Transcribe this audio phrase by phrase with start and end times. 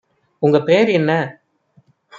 [0.41, 1.11] உங்க பேரு என்ன?